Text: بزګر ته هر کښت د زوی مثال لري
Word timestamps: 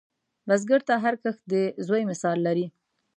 بزګر 0.47 0.81
ته 0.87 0.95
هر 1.03 1.15
کښت 1.23 1.41
د 1.51 1.53
زوی 1.87 2.03
مثال 2.11 2.37
لري 2.47 2.65